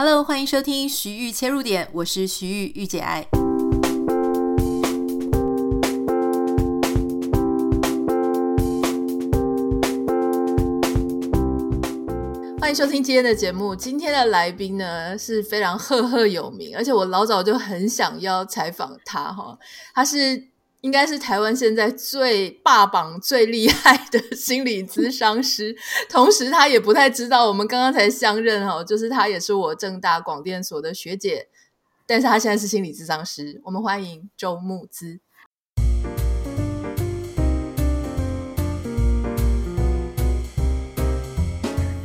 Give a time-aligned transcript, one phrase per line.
[0.00, 3.26] Hello，欢迎收听徐玉切入点，我是徐玉御姐爱。
[12.60, 13.74] 欢迎收听今天的节目。
[13.74, 19.58] 今天的来宾呢是非常赫赫有名，而且我老早就很想要采访他哈。
[19.92, 20.44] 他是
[20.80, 25.76] 应该是台湾现在最霸榜最厉害的心理咨商师，
[26.08, 31.48] 同时他也不太知道我们刚刚才相认哦，就是他也是我正大广电所的学姐，
[32.06, 33.60] 但是他现在是心理咨商师。
[33.64, 35.20] 我们欢迎周慕之。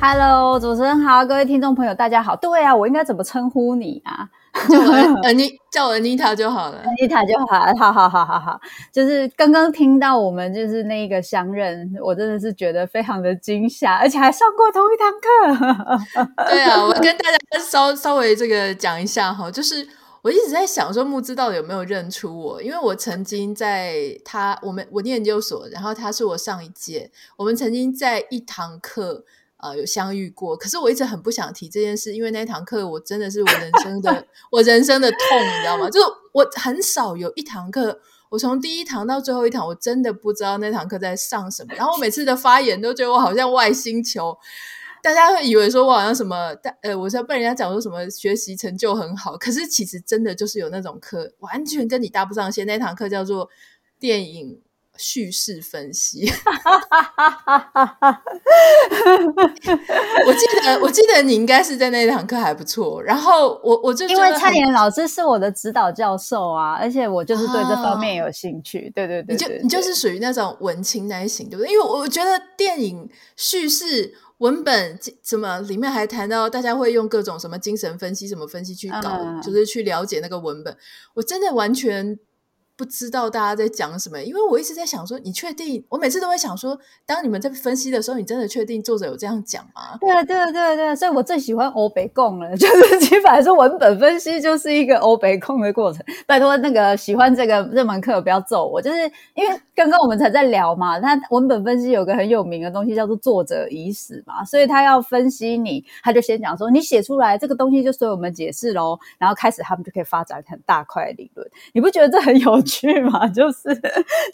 [0.05, 2.35] Hello，主持人好，各位听众朋友大家好。
[2.35, 4.27] 对啊，我应该怎么称呼你啊？
[4.69, 6.83] 叫我安妮，叫我 Anita 就好了。
[6.83, 8.59] Anita 就好了，好好好好好。
[8.91, 16.49] 就是刚刚听到我们就是那个相认，我真的是觉得非常的惊吓，而且还上过同一堂课。
[16.49, 19.87] 对啊，我跟大家稍稍微这个讲一下哈，就是
[20.21, 22.61] 我一直在想说，木之到底有没有认出我？
[22.61, 23.95] 因为我曾经在
[24.25, 29.23] 他我们我念研究所，然后他是我上一届，我们曾经在一堂课。
[29.63, 35.89] 呃，有相遇过，可是我一直很不想提这件事，因为那堂课我真的是我人生的 我人生的痛，你知道吗？
[35.89, 37.97] 就是我很少有一堂课，
[38.27, 41.73] 我从第一堂到最后一堂，我真的不知道那堂课在上什么。
[41.75, 44.37] 然后我每次的发言都觉得我好像外星球，
[45.01, 52.67] 大家会以为说我好像什么，呃，我是要被人家讲说什么学习成就很好，可是其实真的就是有那种课，完全跟你搭不上线。
[52.67, 53.49] 那堂课叫做
[53.97, 54.61] 电影。
[54.95, 56.31] 叙事分析，
[60.27, 63.01] 我记得，我记得你应该是在那堂课还不错。
[63.01, 68.87] 然后我我就因为蔡妍老师是我的指导教授啊，而且我就是对这方面有兴趣。
[68.87, 71.71] 啊、对，对，对对对，你就你就是属于那种文青类型，对不对？
[71.71, 80.77] 因为我觉得电影叙事文本怎么里面还谈到大家会用各种什么精神分析、什么分析去搞，嗯、就是去了解那个文本。
[81.15, 82.19] 我真的完全。
[82.75, 85.83] 不知道大家在讲什么，因为我一直在想说，你确定？
[85.89, 89.95] 我每次都会想说，当你们在分析的时候，你真的确定作者有这样讲吗？
[90.01, 96.03] 对啊，对啊，对啊，对啊，所以我最喜欢欧北共了， 就是基本上说文本分析，就是一个欧北共的过程。
[96.25, 98.97] 拜托那个喜欢这个这门课不要揍我，就是
[99.35, 112.62] 因为刚刚我们才在聊嘛，他文本分析有个很有名的东西叫做作者已死嘛，所以他要分析你，他就先讲说你写出来这个东西就随我们解释喽，然后开始他们就可以发展很大块理论，你不觉得这很有？
[112.63, 113.73] 去嘛， 就是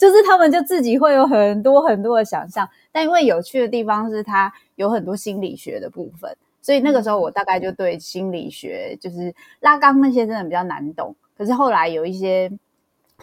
[0.00, 12.50] 就是他们就自己会有很多很多的想象，但因为有趣的地方是它有很多心理学的部分，所以那个时候我大概就对心理学就是拉缸那些真的比较难懂，可是后来有一些。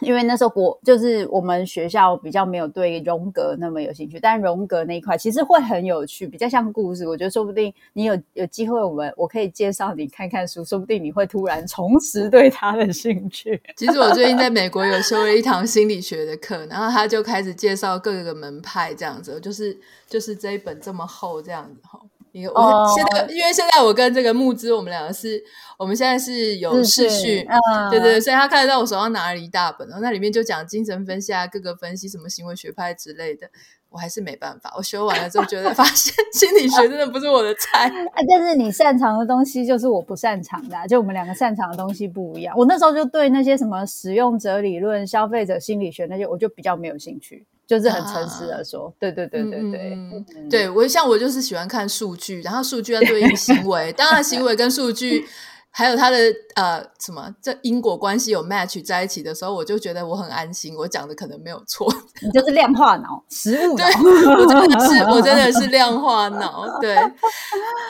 [0.00, 7.06] 因为那时候国就是我们学校比较没有对荣格那么有兴趣，但荣格那一块其实会很有趣，比较像故事。
[7.06, 13.60] 我觉得说不定你有有机会，我们我可以介绍你看看书，说不定你会突然重拾对他的兴趣。
[13.76, 22.00] 其实我最近在美国有修了一堂心理学的课，然后他就开始介绍各个门派这样子，就是就是这一本这么厚这样子哈。
[22.38, 23.30] 因为我现在、oh.
[23.30, 25.42] 因为现在我跟这个木之，我们两个是，
[25.76, 33.48] 我们现在是有视讯，嗯、对对，所以他看得到我手上拿了一大本，然后那里面就讲精神分析啊，各个分析什么行为学派之类的，
[33.90, 37.90] 我还是没办法，我修完了之后觉得 发现心理学真的不是我的菜，
[38.28, 42.54] 但是你擅长的东西就是我不擅长的、啊，就我们两个擅长的东西不一样。
[42.56, 47.46] 我那时候就对那些什么使用者理论、消费者心理学那些，我就比较没有兴趣。
[47.68, 55.24] 就是很诚实的说，啊、对对对对对，嗯嗯、对我像我就是喜欢看数据，然后数据要对应行为，当然行为跟数据。
[55.70, 56.18] 还有他的
[56.56, 61.86] 呃什么这因果关系有 match 在一起的时候，我就觉得我很安心，我讲的可能没有错。
[62.20, 63.84] 你就是量化脑，实物脑。
[63.84, 63.86] 对，
[64.34, 66.80] 我真的是我真的是量化脑。
[66.80, 66.96] 对，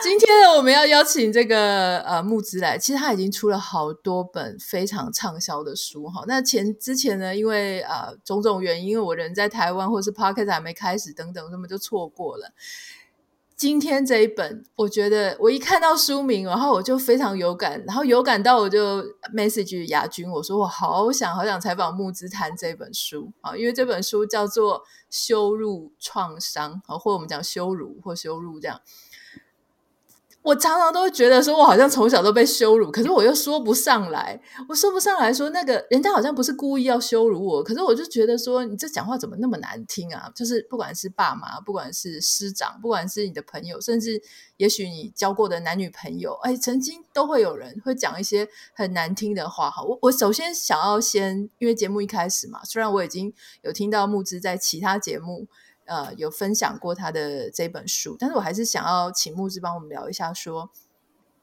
[0.03, 6.25] 今天呢，我们要邀请这个呃慕姿来，其实他已经出了好多本非常畅销的书哈。
[6.27, 12.53] 那前之前呢，因为呃种种原因，因为我人在台湾，或是 podcast 还没开始等等，根本就错过了。
[13.59, 19.03] 今天这一本，我觉得我一看到书名，然后我就非常有感，然后有感到我就
[19.35, 24.79] message 雅君，我说我好想好想采访木之谈这本书啊，因为这本书叫做
[25.11, 28.81] 《羞辱创伤》啊，或我们讲羞辱或羞辱这样。
[30.49, 40.33] 我常常都会觉得说，我好像从小都被羞辱，可是我又说不上来，我说不上来说那个人家好像不是故意要羞辱我，可是我就觉得说，你这讲话怎么那么难听啊？
[40.35, 44.23] 就是不管是爸妈，不管是师长，不管是你的朋友，甚至
[44.57, 49.71] 也许你交过的男女朋友，哎，曾经都会有人会讲一些很难听的话。
[49.71, 55.47] 哈，我我首先想要先，因为节目一开始嘛，虽然我已经有听到慕姿在其他节目。
[55.89, 60.71] 呃，有分享过他的这本书，但是我还是想要请牧师帮我们聊一下说，说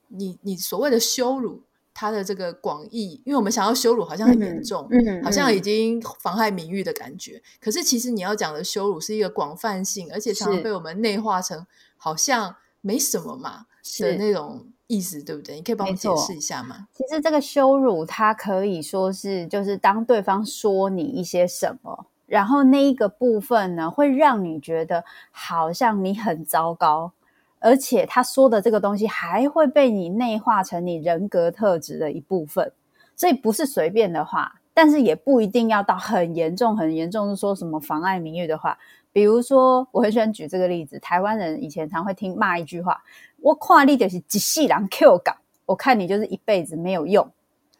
[0.09, 1.63] 你你所谓的羞辱，
[1.93, 7.41] 他的这个广义，因为我们想要羞辱好像很严重，嗯嗯嗯、好像已经妨害名誉的感觉。
[7.59, 11.65] 可是其实你要讲的羞辱是一个广泛性，而且常常被我们内化成
[11.97, 13.65] 好像没什么嘛
[13.99, 15.55] 的那种意思，对不对？
[15.55, 16.87] 你可以帮我解释一下吗？
[16.93, 27.11] 其实这个羞辱，它可以说是就是当对方说你一些什么，然后那一个部分呢，会让你觉得好像你很糟糕。
[27.59, 32.71] 而且他说的这个东西还会被你内化成你人格特质的一部分，
[33.15, 38.77] 所以不是随便的话，但是也不一定要到很严重、很严重，是说什么妨碍名誉的话。
[39.11, 43.01] 比如说，我很喜欢举这个例子，台湾人以前常会听骂一句话
[43.41, 45.35] ：“我看你就是一世人 Q 港，
[45.65, 47.27] 我看你就是一辈子没有用。”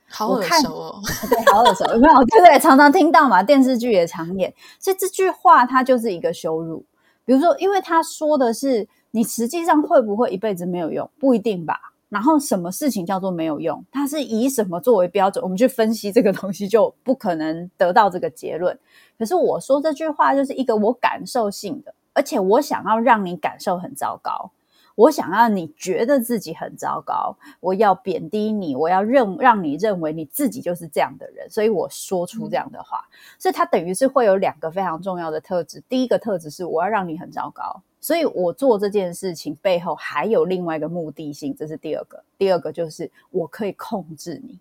[0.10, 2.24] 好耳熟哦， 对，好耳熟，有没有？
[2.26, 6.86] 对对，常常听到嘛，电视剧也常演，所以这句话它就是一个羞辱。
[7.24, 8.88] 比如说，因为他说的是。
[9.12, 11.10] 你实际上会不会一辈子没有用？
[11.18, 11.80] 不一定吧。
[12.10, 13.82] 然后什么事情叫做没有用？
[13.90, 15.42] 它是以什么作为标准？
[15.42, 18.78] 我们去分析这个东西，就不可能得到这个结论。
[19.18, 24.52] 可是我说这句话就是一个我感受性的，而且我想要让你感受很糟糕。
[24.96, 33.00] 我想要你觉得自己很糟糕，我要贬低你，我要认让你认为你自己就是这样的人，所以我说出这样的话。
[33.12, 33.14] 嗯。
[33.38, 35.84] 所以它等于是会有两个非常重要的特质。
[35.90, 42.24] 第一个特质是我要让你很糟糕，所以我做这件事情背后还有另外一个目的性，这是第二个。
[42.38, 44.58] 第二个就是我可以控制你。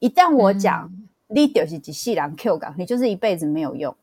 [0.00, 0.92] 一旦我讲
[1.28, 3.94] 你就是一世人 Q 港，你就是一辈子没有用。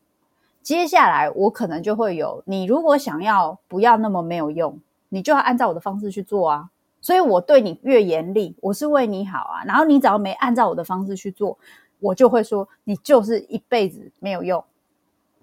[0.62, 4.80] 接下来我可能就会有你，如果想要不要那么没有用。
[5.14, 6.68] 你就要按照我的方式去做啊，
[7.00, 9.62] 所以我对你越严厉，我是为你好啊。
[9.64, 11.56] 然后你只要没按照我的方式去做，
[12.00, 14.64] 我就会说你就是一辈子没有用。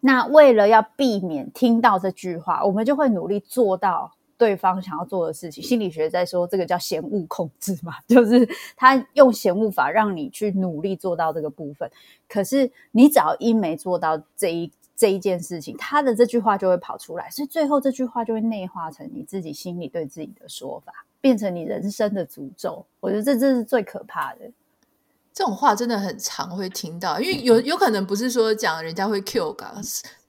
[0.02, 5.64] 那为了要避免听到这句话，我们就会努力做到对方想要做的事情。
[5.64, 8.46] 心理学在说这个叫嫌恶控制嘛， 就是
[8.76, 11.90] 他用嫌恶法让你去努力做到这个部分。
[12.28, 14.70] 可是你只要一没做到这一。
[15.02, 22.86] 这一件事情，他的这句话就会跑出来，所以最后这句话就会内化成你自己心里对自己的说法，变成你人生的诅咒。
[23.00, 24.42] 我觉得这这是最可怕的。
[25.34, 29.74] 这种话真的很常会听到，因为有有可能不是说讲人家会 Q 噶，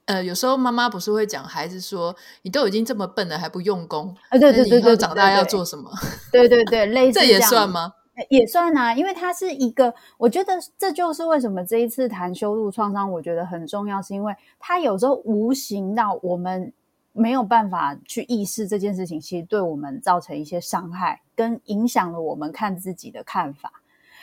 [0.06, 5.90] 呃，有时候妈妈不是会讲孩子说，你都已经这么笨了还不用功，啊，对对对对，长大要做什么？
[6.32, 7.92] 对对对，类似，这也算吗？
[8.28, 16.72] 也算啊，因为它是一个，我觉得这就是为什么这一次谈羞辱创伤，我觉得很重要，是因为它有时候无形到我们
[17.12, 23.72] 没有办法去意识这件事情，其实对我们造成一些伤害，跟影响了我们看自己的看法。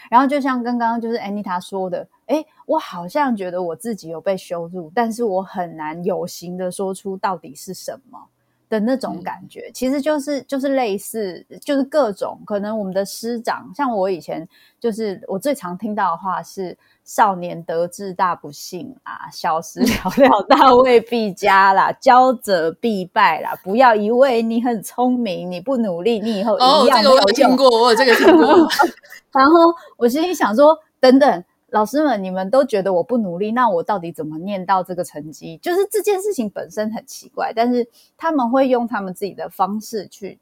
[0.09, 8.27] 然后就像刚刚就是 Anita 说的，诶，我好像觉得我自己有被羞辱，但是我很难有形的说出到底是什么。
[8.69, 12.77] 的那种感觉，嗯、其实就是就是类似，就是各种可能。
[12.77, 14.48] 我们的师长，像我以前
[14.80, 23.54] 就是我最常听到的话是“少年得志大不幸啊，小时了了大未必佳啦，骄者必败啦。
[23.63, 28.45] 不要以为你很聪明，你不努力，你以后一样没有用。”哦，这个我有听过，我有这个听过。
[29.33, 29.54] 然后
[29.98, 31.44] 我心里想说，等等。
[31.71, 35.57] 老师们，你们都觉得我不努力，那我到底怎么念到这个成绩？
[35.57, 37.88] 就是这件事情本身很奇怪，但是
[38.18, 40.39] 他们会用他们自己的方式去，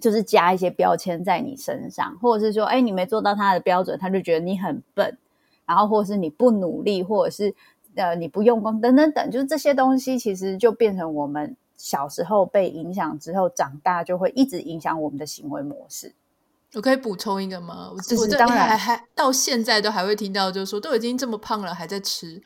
[0.00, 5.16] 就是加一些标签在你身上，或者是说，哎，你没做到他的标准，他就觉得你很笨，
[5.66, 7.54] 然后或者是你不努力，或者是
[7.94, 16.12] 呃你不用功，等等等，就是这些东西其实就变成我们小时候被影响之后，长大就会一直影响我们的行为模式。
[16.74, 17.90] 我可以补充一个吗？
[17.92, 22.40] 我是当然还还到现在都还会听到，就是说都已经这么胖了还在吃，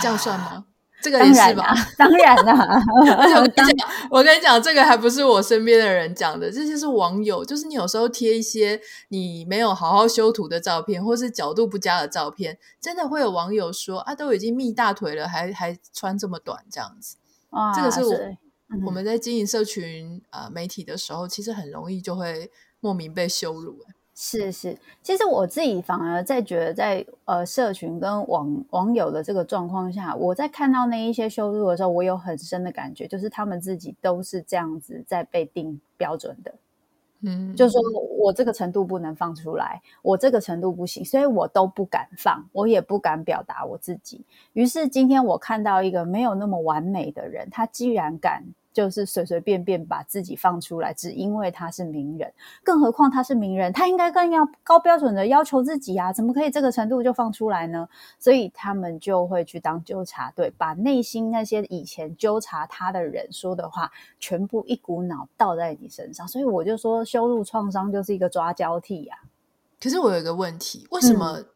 [0.00, 0.64] 这样算吗？
[1.00, 1.72] 这个也是吧？
[1.96, 2.82] 当然啦，
[3.16, 7.44] 而且我跟你讲，我跟你讲，这个还不是我身边的人讲的，这些是网友。
[7.44, 17.16] 就是你有时候贴一些你没有好好修图的照片，或是角度不佳的照片，真的会有网友说啊，都已经蜜大腿了，还还穿这么短这样子。
[17.50, 18.36] 啊，这个是我是
[18.84, 22.50] 我们在经营社群啊、呃、媒体的时候，其实很容易就会。
[22.80, 23.76] 莫名被羞辱，
[24.14, 36.54] 是是，其实我自己反而在觉得在，在呃社群跟网网友的这个状况下，我在看到那一些羞辱的时候，我有很深的感觉，就是他们自己都是这样子在被定标准的，
[37.22, 37.80] 嗯，就是说
[38.18, 44.24] 我这个程度不能放出来，我这个程度不行，所以我都不敢放，我也不敢表达我自己。
[44.52, 48.44] 于是今天我看到一个没有那么完美的人，他居然敢。
[48.78, 52.32] 就是随随便便把自己放出来，只因为他是名人。
[52.62, 56.12] 更何况他是名人，他应该更要高标准的要求自己啊！
[56.12, 57.88] 怎么可以这个程度就放出来呢？
[58.20, 66.28] 所以他们就会去当纠察队，把内心那些以前纠察他的人说的话，全部一股脑倒在你身上。
[66.28, 69.26] 所以我就说，羞辱创伤就是一个抓交替呀、啊。
[69.82, 71.46] 可是我有一个问题，为什么、嗯？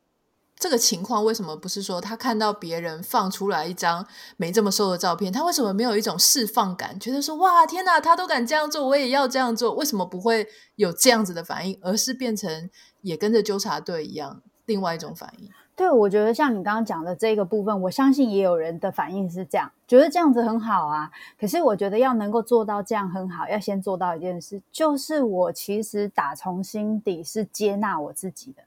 [0.62, 9.74] 这个情况为什么不是说他看到别人放出来一张没这么瘦的照片，他为什么没有一种释放感，觉得说哇天哪，他都敢这样做，我也要这样做？
[9.74, 15.50] 为什么不会有这样子的反应，而是变成也跟着纠察队一样另外一种反应？
[15.74, 21.10] 对，我觉得像你刚刚讲的这个部分，我相信也有人的反应是这样，觉得这样子很好啊。
[21.40, 28.62] 可是我觉得要能够做到这样很好，要先做到一件事，就是我其实打从心底是接纳我自己的。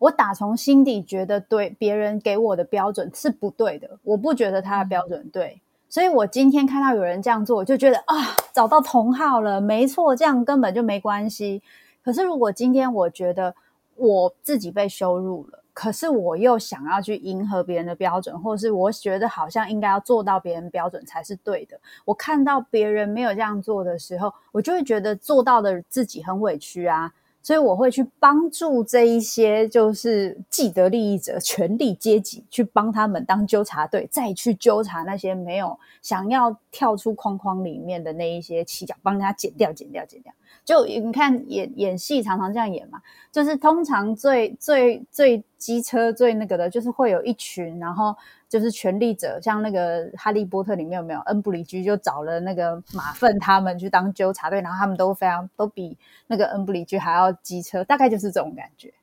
[0.00, 11.62] 我打从心底觉得对别人给我的标准是不对的，我不觉得他的标准对，所以我今天看到有人这样做，我就觉得啊，找到同好了，没错，这样根本就没关系。
[12.02, 13.54] 可是如果今天我觉得
[13.96, 27.12] 我自己被羞辱了，可是我又想要去迎合别人的标准，或是我觉得好像应该要做到别人标准才是对的，我看到别人没有这样做的时候，我就会觉得做到的自己很委屈啊。
[27.42, 40.32] 所以我会去帮助这一些就是既得利益者、权力阶级，去帮他们当纠察队，再去纠察那些没有想要跳出框框里面的那一些犄角，帮他剪掉、剪掉、剪掉。
[40.68, 43.00] 就你看演演戏，常常这样演嘛，
[43.32, 48.14] 就是通常最最最机车最那个的，就是会有一群，然后。
[48.50, 55.98] 就是权力者，像那个《哈利波特》里面有没有恩布里居就找了那个马粪他们去当纠察队，然后他们都非常都比
[56.28, 58.94] 那个恩布里居还要机车，大概就是这种感觉。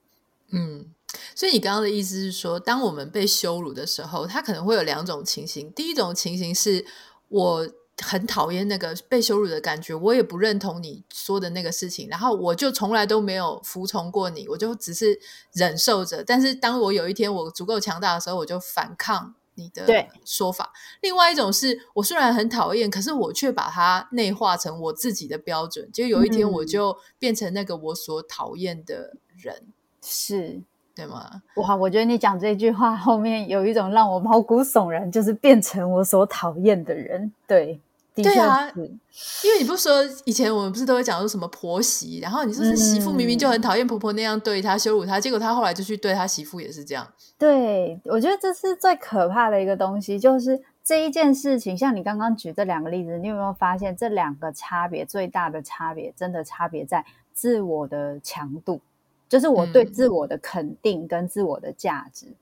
[0.49, 0.87] 嗯，
[1.35, 5.71] 所以你刚刚的意思是说，当我们被羞辱的时候，他可能会有两种情形。
[5.73, 6.83] 第一种情形是
[7.27, 7.67] 我
[8.03, 15.17] 很讨厌那个被羞辱的感觉，我也不认同你说的那个事情，然后我就从来都没有服从过你，我就只是
[15.53, 16.21] 忍受着。
[16.23, 19.85] 但是当我有一天我足够强大的时候，我就反抗你的
[20.25, 20.73] 说法。
[21.01, 30.61] 另外一种是我虽然很讨厌，可是我却把它内化成我自己的标准，就有一天我就变成那个我所讨厌的人，嗯、是
[30.93, 31.41] 对吗？
[31.55, 37.79] 哇，我觉得你讲这句话后面有一种让我毛骨悚然，就是变成我所讨厌的人，对。
[38.15, 47.05] 对啊，因为你不是说以前我们不是都会讲说什么婆媳，然后你说是媳妇明明就很讨厌婆婆那样对她羞辱她，结果她后来就去对她媳妇也是这样。
[47.37, 51.77] 对，我觉得这是最可怕的一个东西，就是这一件事情。
[51.77, 58.79] 像你刚刚举这两个例子，你有没有发现这两个差别最大的差别，真的差别在自我的强度，
[59.27, 62.27] 就是我对自我的肯定跟自我的价值。
[62.27, 62.35] 嗯。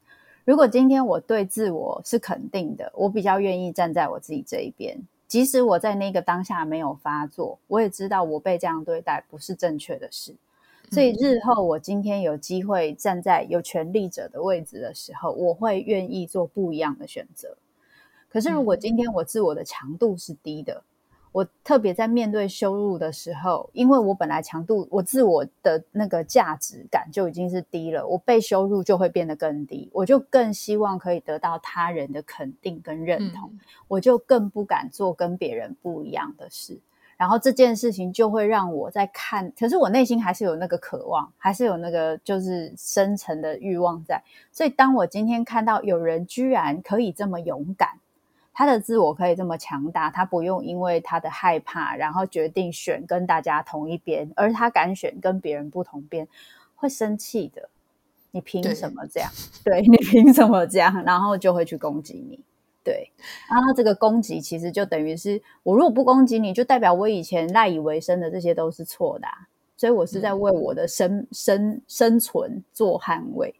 [0.46, 4.96] 如果今天我对自我是肯定的，我比较愿意站在我自己这一边。
[5.34, 10.36] 即使我在那个当下没有发作，我也知道我被这样对待不是正确的事。
[10.92, 17.58] 所以日后我今天有机会站在有权利者的位置的时候，我会愿意做不一样的选择。
[18.30, 20.84] 可是如果今天我自我的强度是低的，
[21.34, 36.80] 我特别在面对羞辱的时候，因为我本来强度，我自我的那个价值感就已经是低了，我被羞辱就会变得更低，我就更希望可以得到他人的肯定跟认同，嗯、我就更不敢做跟别人不一样的事，
[37.18, 44.22] 然后这件事情就会让我在看，可是我内心还是有那个渴望，还是有那个就是深层的欲望在，
[44.52, 47.90] 所以当我今天看到有人居然可以这么勇敢。
[48.54, 56.28] 他的自我可以这么强大，他不用因为他的害怕，然后决定选跟大家同一边，而他敢选跟别人不同边，
[56.76, 57.70] 会生气的。
[58.32, 59.32] 你凭什么这样？
[59.64, 61.04] 对，对你凭什么这样？
[61.04, 62.40] 然后就会去攻击你。
[62.84, 63.10] 对，
[63.50, 73.56] 然后这个攻击其实就等于是我如果不攻击你，就代表我以前赖以为生的这些都是错的啊，所以我是在为我的生、嗯、生生存做捍卫。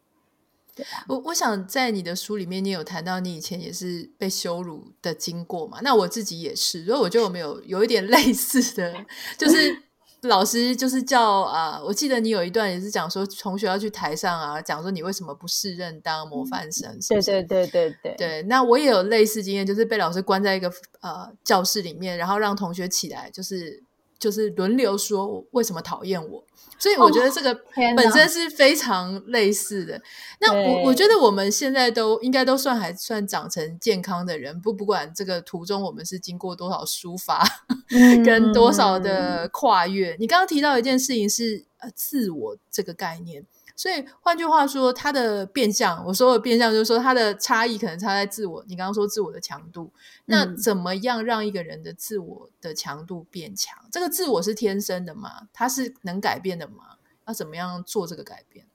[0.78, 5.80] 啊、我我想在你的书里面，你有谈到你以前也是被羞辱的经过嘛？
[5.82, 9.06] 那我自己也是，所以我觉得我们有有一点类似的，
[9.38, 9.78] 就是
[10.24, 16.98] 老师就是叫啊、呃，我记得你有一段也是讲说，同学要去台上啊，讲说你为什么不适任当模范生？
[17.10, 18.16] 对对对对。
[18.18, 23.84] 对，那我也有类似经验，就是被老师关在一个呃教室里面，然后让同学起来，就是
[24.18, 26.44] 就是轮流说为什么讨厌我。
[26.80, 27.54] 所以我觉得这个
[27.96, 29.96] 本身是非常类似的。
[29.98, 30.02] 哦、
[30.42, 37.44] 那我我觉得我们现在都应该都算还算长成健康的人，不不管这个途中我们是经过多少抒发，
[37.92, 40.16] 嗯、跟多少的跨越。
[40.20, 43.46] 你刚刚提到一件事情是，呃自我这个概念。
[43.76, 48.64] 所以换句话说，它的变相，我说的变相就是说，它的差异可能差在自我。
[48.68, 49.92] 你刚刚说自我的强度，
[50.26, 53.78] 那怎么样让一个人的自我的强度变强？
[53.84, 55.48] 嗯、这个自我是天生的吗？
[55.52, 56.98] 它是能改变的吗？
[57.26, 58.66] 要怎么样做这个改变？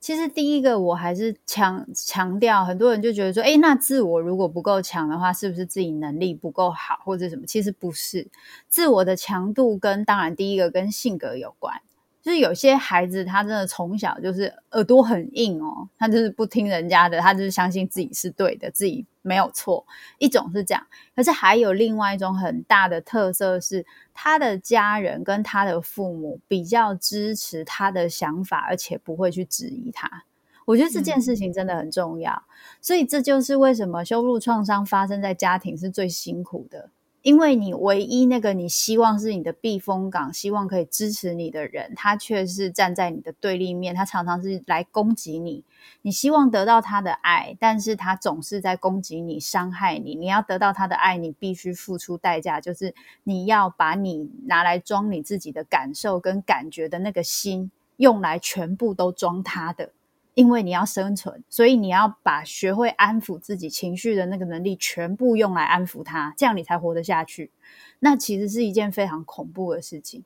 [0.00, 7.44] 其实第一个我还是强强调，很多人就觉得说，诶，那自我如果不够强的话，是不是自己能力不够好，或者什么？
[7.44, 8.28] 其实不是，
[8.68, 11.80] 自我的强度跟当然第一个跟性格有关。
[12.20, 19.86] 就是有些孩子，他真的从小就是耳朵很硬哦，他就是不听人家的，他就是相信自己是对的，自己没有错。
[20.18, 30.24] 一种是这样，可是还有另外一种很大的特色是，他的家人跟他的父母比较支持他的想法，而且不会去质疑他。
[30.66, 32.42] 我觉得这件事情真的很重要，
[32.82, 36.90] 所以这就是为什么羞辱创伤发生在家庭是最辛苦的。
[37.22, 45.64] 因为你唯一那个你希望是你的避风港，希望可以支持你的人，他却是站在你的对立面，他常常是来攻击你。
[46.02, 50.14] 你希望得到他的爱，但是他总是在攻击你、伤害你。
[50.14, 52.94] 你要得到他的爱，你必须付出代价，就是
[53.24, 59.90] 你要把你拿来装你自己的感受跟感觉的那个心，用来全部都装他的。
[60.38, 67.50] 因为你要生存，所以你要把学会安抚自己情绪的那个能力全部用来安抚他，这样你才活得下去。
[67.98, 70.22] 那其实是一件非常恐怖的事情。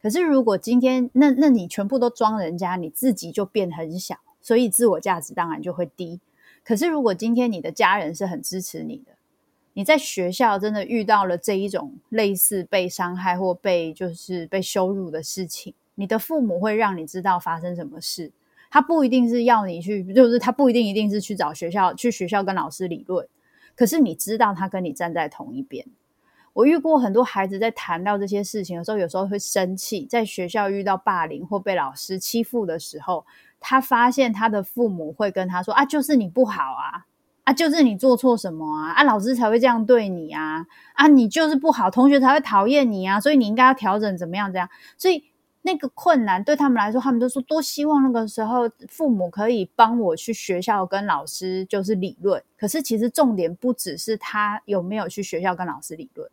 [0.00, 6.18] 可是如果今天那那你全部都装人家，你自己就变很小，所以自我价值当然就会低。
[6.64, 9.12] 可是如果今天你的家人是很支持你的，
[9.74, 18.32] 你在学校真的遇到了这一种类似被伤害或被就是被羞辱的事情，你的父母会让你知道发生什么事。
[18.74, 23.28] 他不一定是要你去，就是他不一定一定是去找学校，去学校跟老师理论。
[23.76, 25.84] 可是你知道他跟你站在同一边。
[26.54, 30.06] 我遇过很多孩子在谈到这些事情的时候，有时候会生气。
[30.06, 33.26] 在学校遇到霸凌或被老师欺负的时候，
[33.60, 37.04] 他发现他的父母会跟他说：“啊，就是你不好啊，
[37.44, 45.24] 啊，就是你做错什么啊，啊，老师才会这样对你啊，啊，你就是不好，同学才会讨厌你啊，所以你应该要调整怎么样这样。”所以。
[45.62, 52.42] 那个困难对他们来说，他们都说多希望那个时候父母可以帮我去学校跟老师就是理论。
[52.58, 56.28] 可是其实重点不只是他有没有去学校跟老师理论，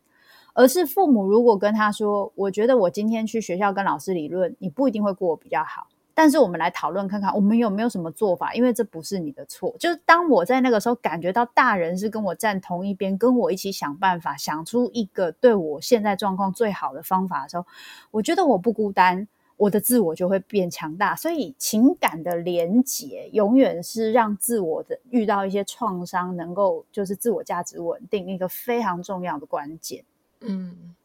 [0.53, 5.87] 而是父母如果跟他说：“我觉得我今天去学校跟老师理论，你不一定会过我比较好。”
[6.19, 8.53] 但是我们来讨论看看，我们有没有什么做法？
[8.53, 9.73] 因为这不是你的错。
[9.79, 17.65] 就是当我在那个时候感觉到大人是跟我站同一边，跟我一起想办法，想出一个对我现在状况最好的方法的时候，
[18.11, 21.15] 我觉得我不孤单，我的自我就会变强大。
[21.15, 30.03] 所以情感的连结永远是让自我的遇到一些创伤，能够就是自我价值稳定一个非常重要的关键。
[30.41, 30.95] 嗯。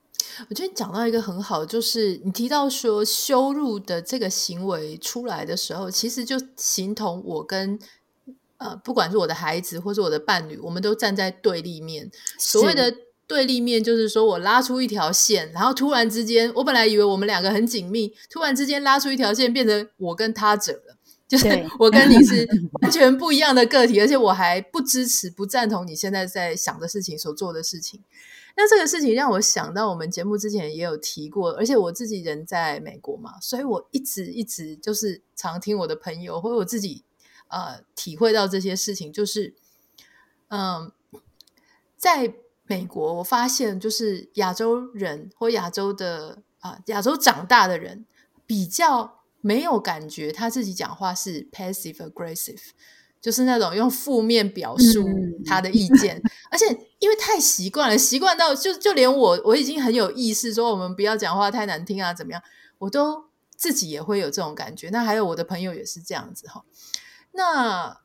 [0.48, 7.78] 我觉得讲到一个很好，就是你提到说羞辱的这个行为出来的时候，其实就形同我跟
[8.58, 12.10] 呃，不管是我的孩子或是我的伴侣，我们都站在对立面。
[12.38, 12.94] 所谓的
[13.26, 20.96] 对立面，就是说我拉出一条线，然后突然之间，我本来以为我们两个很紧密，突然之间拉出一条线，变成我跟他者了，
[21.28, 22.48] 就是我跟你是
[22.82, 28.00] 完全不一样的个体，而且我还不支持、不赞同你现在在想的事情、所做的事情。
[28.56, 37.02] 那这个事情让我想到，我们节目之前也有提过，而且我自己人在美国嘛，所以我一直一直就是常听我的朋友或我自己
[37.48, 39.54] 呃体会到这些事情，就是
[40.48, 40.92] 嗯，
[41.96, 42.34] 在
[42.66, 48.06] 美国我发现就是亚洲人或亚洲的啊、亚洲长大的人
[48.46, 52.70] 比较没有感觉他自己讲话是 passive aggressive。
[53.24, 55.02] 就是那种用负面表述
[55.46, 56.66] 他的意见，嗯、 而且
[56.98, 62.42] 因为太习惯了，习惯到就就连我我已经很有意识说我们不要讲话太难听啊，怎么样，
[62.76, 63.24] 我都
[63.56, 64.90] 自己也会有这种感觉。
[64.90, 66.66] 那还有我的朋友也是这样子哈。
[67.32, 67.98] 那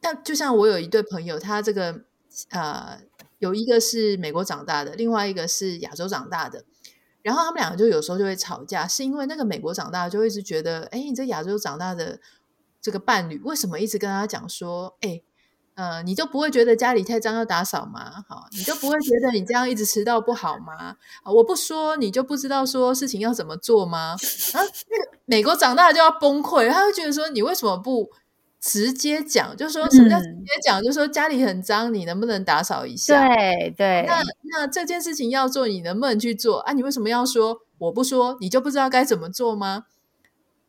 [0.00, 2.04] 那就像我有一对朋友，他这个
[2.48, 2.98] 呃
[3.40, 6.64] 有一个是美国长大的，另外一个是亚洲长大的，
[7.20, 12.18] 然后他们两个就有时候就会吵架，是因为那个美国长大就会一直觉得，哎，你这亚洲长大的。
[12.82, 15.22] 这个伴侣为什么一直跟他讲说，哎，
[15.74, 18.24] 呃，你就不会觉得家里太脏要打扫吗？
[18.28, 20.96] 好，你就不会觉得你这样一直迟到不好吗？
[21.22, 24.16] 啊，我不说你就不知道说事情要怎么做吗？
[24.52, 28.10] 啊，那个美国长大就要崩溃，他会觉得说，你为什么不
[28.60, 29.56] 直接讲？
[29.56, 30.80] 就是说什么叫直接讲？
[30.80, 33.26] 嗯，就是说家里很脏，你能不能打扫一下？
[33.28, 34.04] 对对。
[34.06, 36.58] 那那这件事情要做，你能不能去做？
[36.60, 39.84] 啊，你为什么要说我不说，你就不知道该怎么做吗？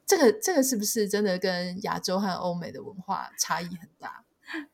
[0.05, 4.23] 这个这个是不是真的跟亚洲和欧美的文化差异很大？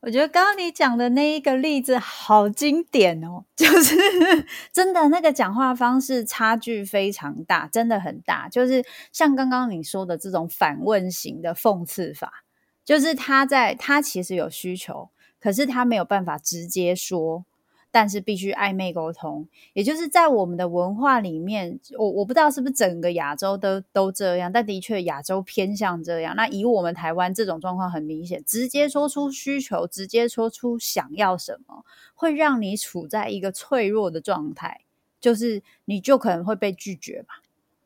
[0.02, 3.96] 我觉得刚刚你讲的那一个例子好经典哦，就是
[4.74, 8.50] 真的那个讲话方式差距非常大，真的很大。
[8.50, 12.44] 就是像刚刚你说的这种反问型的讽刺法，
[12.84, 17.46] 就是他在他其实有需求，可是他没有办法直接说。
[17.92, 26.36] 但是必须暧昧沟通，也就是在我们的文化里面，我我不知道是不是整个亚洲都都这样，但的确亚洲偏向这样。
[26.36, 34.82] 那以我们台湾这种状况很明显，直接说出需求，直接说出想要什么，会让你处在一个脆弱的状态，
[35.20, 37.42] 就是你就可能会被拒绝吧。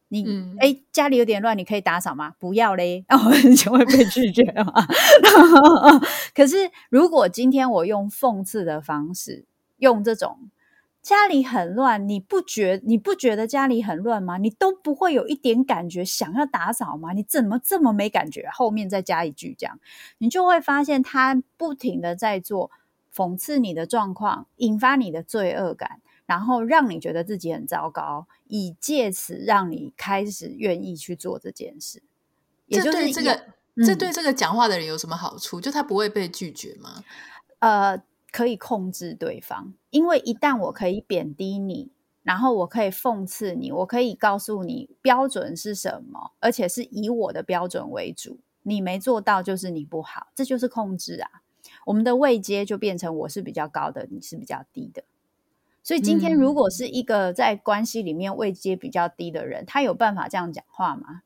[0.10, 0.26] 你
[0.60, 2.34] 哎、嗯，家里有点乱，你可以打扫吗？
[2.40, 4.74] 不要嘞， 然后你就会被拒绝嘛。
[6.36, 9.46] 可是如果今天我用讽刺的方式。
[9.84, 10.50] 用这种
[11.02, 14.38] 家里很乱，你不觉你不觉得家里很乱吗？
[14.38, 17.12] 你都不会有一点感觉想要打扫吗？
[17.12, 18.48] 你怎么这么没感觉？
[18.54, 19.78] 后面再加一句这样，
[20.20, 22.72] 你就会发现他不停的在做
[23.14, 32.02] 讽刺你的状况，引发你的罪恶感，然后让你觉得自己很糟糕，以借此让你开始愿意去做这件事。
[32.68, 33.34] 也就是这个，
[33.76, 35.60] 嗯、这对这个讲话的人有什么好处？
[35.60, 37.04] 就他不会被拒绝吗？
[37.60, 38.02] 呃。
[38.34, 41.92] 可以控制对方，因为一旦我可以贬低你，
[42.24, 51.44] 然后我可以讽刺你，我可以告诉你标准是什么，而且是以我的标准为主，你没做到就是你不好，这就是控制啊。
[51.86, 55.04] 我们的位阶就变成我是比较高的，你是比较低的。
[55.84, 61.22] 所以今天如果是一个在关系里面位阶比较低的人，他有办法这样讲话吗？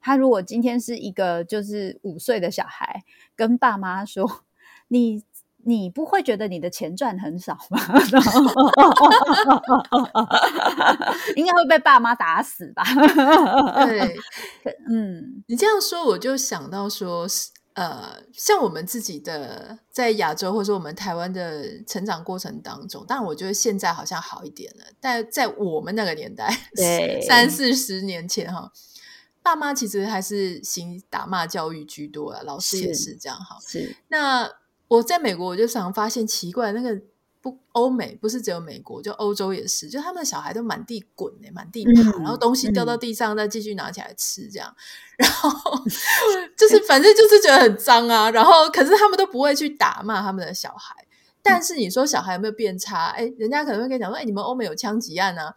[0.00, 3.02] 他如果今天是一个就是五岁的小孩，
[3.34, 4.44] 跟爸妈说
[4.86, 5.24] 你。
[5.64, 7.80] 你不会觉得你的钱赚很少吗？
[11.36, 12.82] 应该会被爸妈打死吧？
[13.86, 14.16] 对，
[14.90, 17.28] 嗯，你这样说，我就想到说，
[17.74, 28.72] 呃，像我们自己的在亚洲，或者说我们台湾的成长过程当中，当然我觉得现在好像好一点了，但在我们那个年代，对，三四十年前哈，
[29.42, 34.50] 爸妈其实还是行打骂教育居多啊，老师也是这样哈，是那。
[34.96, 37.00] 我在美国，我就常发现奇怪，那个
[37.40, 44.74] 不欧美不是只有美国，就欧洲也是，就他们的小孩都满地滚呢，满地爬，然后东西掉到地上，再继续拿起来吃，这样，
[45.16, 45.50] 然后
[46.56, 48.30] 就是反正就是觉得很脏啊。
[48.30, 50.94] 然后可是他们都不会去打骂他们的小孩，
[51.42, 53.06] 但是你说小孩有没有变差？
[53.16, 55.54] 哎，人家可能会跟你讲说，哎，你们欧美有枪击案啊。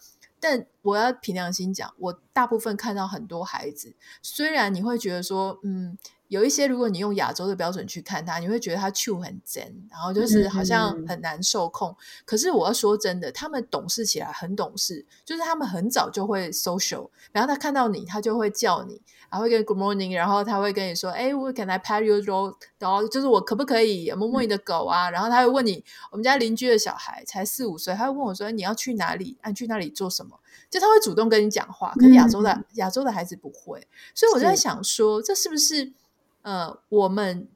[0.47, 5.97] 但我要凭良心讲，我大部分看到很多孩子，虽然你会觉得说，嗯。
[6.27, 11.91] 有一些，如果你用亚洲的标准去看他，你会觉得他 Q 很真，然后就是好像很难受控。
[11.91, 17.08] 嗯、可是我要说真的，他们懂事起来很懂事，就是他们很早就会 social。
[17.31, 25.09] 然后他看到你，他就会叫你，然后会跟 Good morning，然后他会跟你说：“哎，Can I pet your dog？” 就是我可不可以摸摸你的狗啊？
[25.09, 29.38] 嗯、然后他会问你，我们家邻居的小孩才四五岁，他会问我说：“你要去哪里？
[29.41, 31.93] 啊，去那里做什么？”就他会主动跟你讲话。
[31.95, 35.93] 可是亚洲的、嗯、亚洲的孩子不会，所以我就在想说，这是不是？
[36.41, 37.47] 呃，我们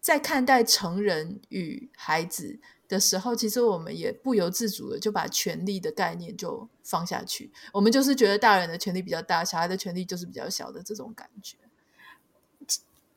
[0.00, 2.58] 在看待成人与孩子
[2.90, 7.50] 的时候，其实我们也不由自主的就把权力的概念就放下去。
[7.72, 11.56] 我们就是觉得大人的权力比较大，小孩的权力就是比较小的这种感觉。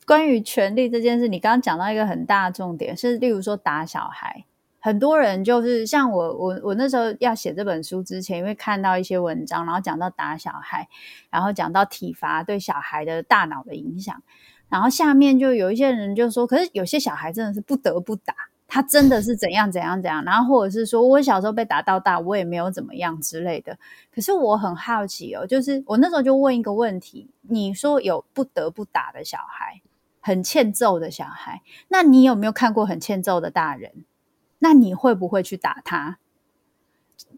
[0.06, 4.46] 关于权力这件事，你刚刚讲到一个很大的重点，是例如说打小孩，
[4.80, 10.88] 很多人就是像我，我我那时候要写这本书之前，因为看到一些文章，然后讲到打小孩，
[11.30, 14.22] 然后讲到体罚对小孩的大脑的影响。
[14.70, 18.34] 然后下面就有一些人就说，可是有些小孩真的是不得不打，
[18.74, 20.26] 他真的是怎样怎样怎样。
[20.26, 23.78] 然后或者是说我小时候被打到大，我也没有怎么样之类的。
[24.12, 29.84] 可是我很好奇哦，就是我那时候就问一个问题：你说有不得不打的小孩，
[30.20, 33.92] 很欠揍的小孩，那你有没有看过很欠揍的大人？
[34.58, 36.18] 那你会不会去打他？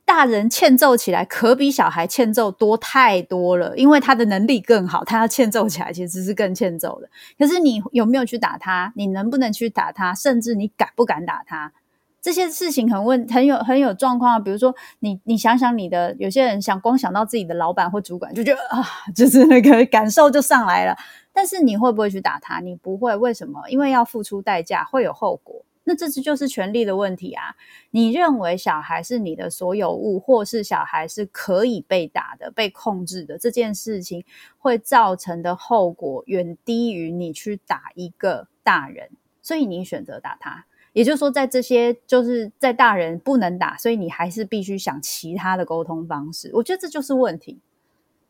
[0.06, 7.10] 大人欠揍起来可比小孩欠揍多太多了，因为他的能力更好，他要欠揍起来其实是更欠揍的。
[7.40, 8.94] 可是你有没有去打他？
[8.96, 10.14] 你能不能去打他？
[10.14, 11.74] 甚至你敢不敢打他？
[12.22, 14.40] 这些事情很问，很有很有状况啊。
[14.40, 18.84] 比如说，你你想想你的，有些人想光想到自己的老板或主管，就觉得啊，
[19.16, 20.96] 就是那个感受就上来了。
[21.34, 22.60] 但是你会不会去打他？
[22.60, 23.62] 你不会，为什么？
[23.70, 25.64] 因为要付出代价，会有后果。
[25.86, 27.56] 那这次就是权力的问题啊！
[27.92, 34.26] 你认为小孩是你的所有物，或是小孩是可以被打的、被控制的，这件事情
[34.58, 40.66] 会造成的后果远低于你去打一个大人，所以你选择打他。
[40.94, 46.50] 也就是说，在这些就是在大人不能打，所以你还是必须想其他的沟通方式。
[46.54, 47.60] 我觉得这就是问题。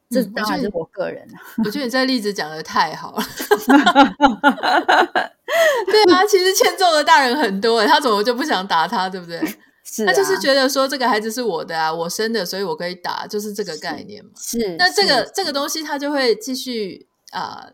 [0.09, 3.23] 这当然是我个人啊，我觉得你这例子讲的太好了。
[5.87, 9.39] 对啊，其实欠揍的大人很多，他怎么就不想打他，对不对？
[9.83, 14.31] 是、啊，他就是觉得说这个孩子是我的啊，我生的，所以我可以打，就是这个概念嘛。
[14.37, 17.65] 是，那这个这个东西，他就会继续啊。
[17.65, 17.73] 呃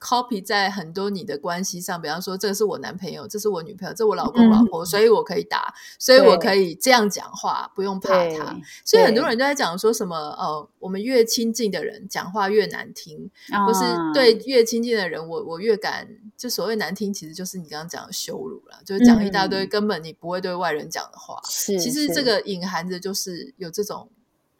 [0.00, 8.58] copy 在很多你的关系上，比方说，这个是我男朋友，这是我女朋友，这是我老公老婆，嗯，所以我可以打，所以我可以这样讲话，不用怕他。
[8.82, 13.30] 所以很多人都在讲说什么，呃，我们越亲近的人讲话越难听，
[13.66, 13.80] 或是
[14.14, 21.38] 对越亲近的人，我我越敢，就所谓难听，其实就是你刚刚讲的羞辱了，就是讲一大堆根本你不会对外人讲的话。
[21.44, 24.08] 是，其实这个隐含着就是有这种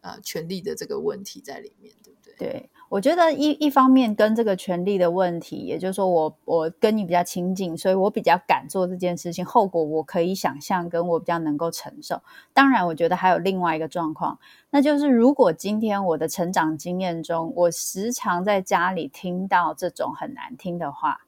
[0.03, 2.35] 呃权力的这个问题在里面，对不对？
[2.37, 2.70] 对。
[2.90, 12.20] 我觉得一一方面跟这个权力的问题，也就是说我我跟你比较亲近，所以我比较敢做这件事情，后果我可以想象，跟我比较能够承受。
[12.53, 21.20] 当然，我觉得还有另外一个状况，那就是如果今天我的成长经验中，我时常在家里听到这种很难听的话。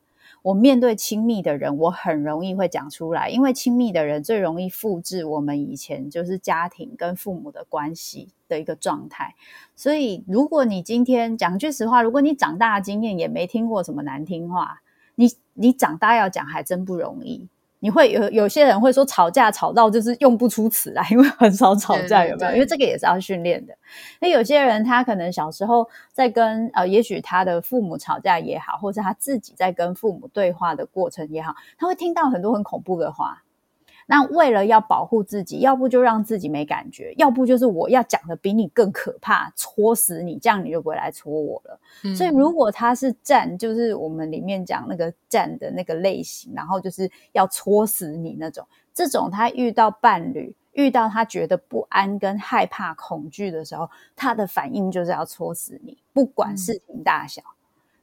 [0.42, 9.34] 我面对亲密的人，我很容易会讲出来，因为亲密的人最容易复制我们以前就是家庭跟父母的关系的一个状态。
[9.74, 14.82] 所以，如果你今天讲句实话，如果你长大的经验也没听过什么难听话，
[15.14, 17.48] 你你长大要讲还真不容易。
[17.80, 22.52] 你会有有些人会说吵架吵到就是用不出词来，因为很少吵架，有没有？
[22.52, 23.74] 因为这个也是要训练的。
[24.20, 33.42] 那有些人他可能小时候在跟呃，也许他的父母吵架也好，或者他自己在跟父母对话的过程也好，他会听到很多很恐怖的话。
[34.06, 41.80] 那为了要保护自己，要不就让自己没感觉，要不就是我要讲的比你更可怕，戳死你，这样你就不会来戳我了。
[42.04, 42.14] 嗯。
[42.14, 57.46] 所以如果他是战，就是我们里面讲那个战的那个类型，然后就是要戳死你那种，这种他遇到伴侣，遇到他觉得不安跟害怕、恐惧的时候，他的反应就是要戳死你，不管事情大小，嗯。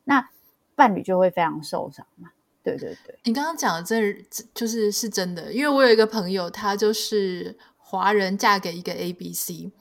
[0.05, 0.29] 那
[0.75, 2.29] 伴侣就会非常受伤嘛。
[2.63, 4.13] 对对对，你刚刚讲的这
[4.53, 9.71] 就是是真的，因为我有一个朋友，她就是华人，嫁给一个 ABC。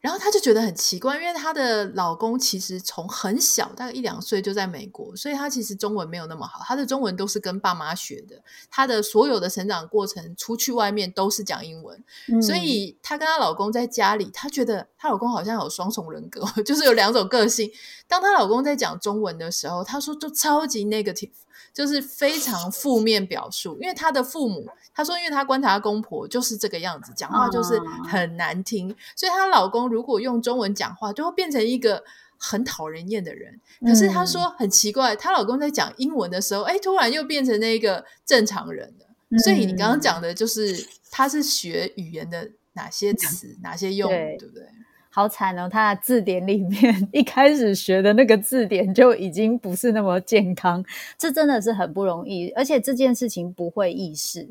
[0.00, 17.70] 然后她就觉得很奇怪，因为她的老公其实从很小，大概一两岁就在美国，所以她其实中文没有那么好，她的中文都是跟爸妈学的，她的所有的成长过程，出去外面都是讲英文，嗯、所以她跟她老公在家里，她觉得她老公好像有双重人格， 就是有两种个性。
[18.08, 21.30] 当她老公在讲中文的时候，她说就超级 negative，
[21.72, 24.68] 就是非常负面表述，因为她的父母。
[24.94, 32.04] 她说：“因为她观察她公婆就是这个样子，讲话就是很难听，哦、所以她老公如果用中文讲话，就会变成一个
[32.36, 33.58] 很讨人厌的人。
[33.86, 39.06] 可是她说很奇怪，她、嗯、老公在讲英文的时候，哎，突然又变成那个正常人了。
[39.30, 44.66] 嗯、所以你刚刚讲的就是，他是学语言的哪些词、哪些用语，对不对？
[45.14, 45.68] 好惨哦！
[45.68, 50.82] 他的字典里面 一开始学的那个字典就已经不是那么健康，
[51.18, 54.48] 这真的是很不容易，而且这件事情不会意识。”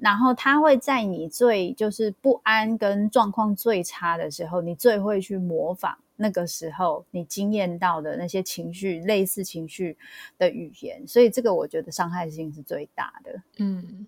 [0.00, 9.96] 然后他会在你最就是不安跟状况最差的时候，你最会去模仿那个时候你经验到的那些情绪，类似情绪
[10.36, 13.40] 的语言，所以这个我觉得伤害性是最大的。
[13.58, 14.04] 嗯，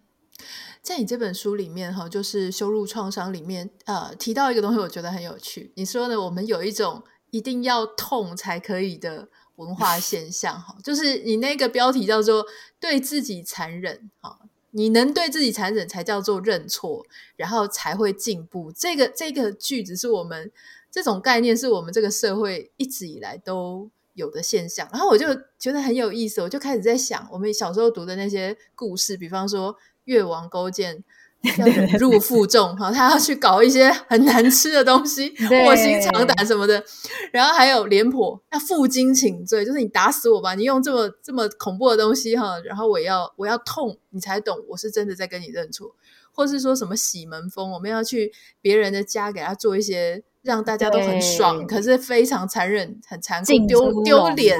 [0.83, 5.73] 在你这本书里面哈，就是羞辱创伤里面，呃，提到一个东西，我觉得很有趣。
[5.75, 6.21] 你说呢？
[6.21, 12.47] 我们有一种一定要痛才可以的文化现象哈，就是你那个标题叫做
[12.79, 14.39] “对自己残忍”哈。
[14.73, 18.71] 你能对自己残忍，才叫做认错，然后才会进步。
[18.71, 20.53] 这个这个句子是我们
[20.91, 24.87] 这种概念，是我们这个社会一直以来都有的现象。
[24.93, 29.75] 然后我就觉得很有意思，我就开始在想，我们小时候读的那些故事，比方说
[30.07, 31.05] 越王勾践。
[31.59, 35.33] 要忍辱负重哈，他要去搞一些很难吃的东西，
[35.65, 36.83] 卧薪尝胆什么的。
[37.31, 45.95] 然后还有廉颇要负荆请罪，就是你打死我吧，你用这么这么恐怖的东西哈，然后我要我要痛，你才懂我是真的在跟你认错，
[46.37, 50.23] 或是说什么洗门风，我们要去别人的家给他做一些。
[50.43, 54.57] 让大家都很爽，可是非常残忍、很残酷、丢丢脸。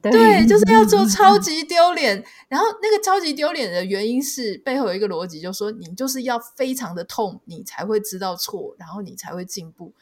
[0.00, 2.24] 对，就是要做 超级丢脸。
[2.48, 9.92] 然后那个超级丢脸的原因是背后有一个逻辑，就是说你就是要非常的痛，你才会知道错，然后你才会进步。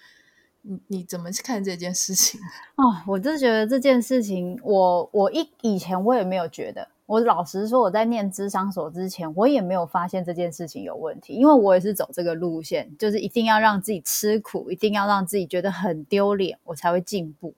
[0.62, 2.40] 你你怎么去看这件事情？
[2.79, 6.87] 哦，我就觉得这件事情，我我一以前我也没有觉得。
[7.07, 17.55] 我老实说，我在念智商所之前，我也没有发现这件事情有问题，因为我也是走这个路线，就是一定要让自己吃苦，一定要让自己觉得很丢脸，我才会进步。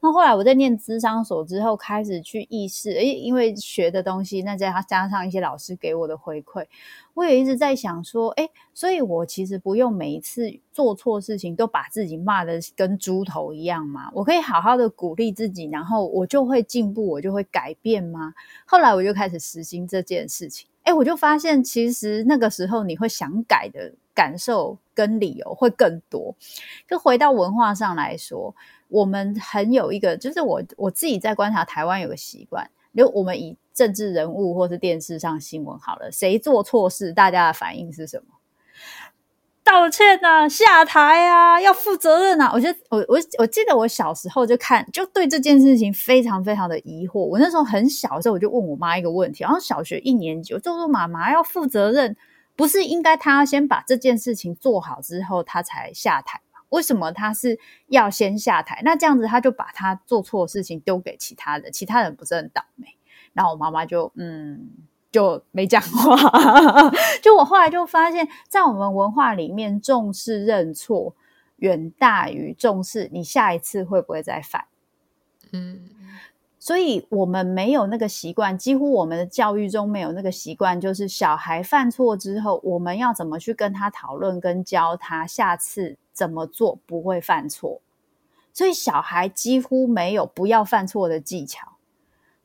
[0.00, 6.64] 那后来我在念咨商所之后，开始去意识，诶，因为学的东西，那加加上一些老师给我的回馈，
[7.14, 14.08] 我也一直在想说，诶，所以我其实不用每一次做错事情都把自己骂得跟猪头一样嘛？
[14.14, 18.32] 我可以好好的鼓励自己，然后我就会进步，我就会改变吗？
[18.66, 20.68] 后来我就开始实行这件事情。
[20.84, 26.34] 哎，我就发现其实那个时候你会想改的感受跟理由会更多。
[26.88, 28.54] 就回到文化上来说，
[28.88, 38.34] 我们很有一个，就是我我自己在观察台湾有个习惯，就我们以政治人物或是电视上新闻好了，谁做错事，大家的反应是什么？
[39.62, 42.50] 道歉啊，下台啊，要负责任啊！
[42.54, 47.20] 我觉得我我我记得我小时候就看，就对这件事情非常非常的疑惑。
[47.20, 52.16] 我那时候很小的时候，我就问我妈一个问题，然后小学一年级，我就说妈妈要负责任，
[52.56, 56.40] 不是应该她先把这件事情做好之后，她才下台？
[56.70, 58.80] 为什么他是要先下台？
[58.84, 62.96] 那这样子，他就把他做错的事情丢给其他人，其他人不是很倒霉？
[63.32, 64.70] 然后我妈妈就嗯。
[65.10, 66.14] 就没讲话，
[67.22, 71.16] 就我后来就发现，在我们文化里面，重视认错
[71.56, 74.66] 远大于重视你下一次会不会再犯。
[75.52, 75.88] 嗯，
[76.68, 87.80] 所以我们没有那个习惯，几乎我们的教育中没有那个习惯，就是小孩犯错之后，我们要怎么去跟他讨论，跟教他下次怎么做不会犯错。
[88.52, 91.78] 所以小孩几乎没有不要犯错的技巧。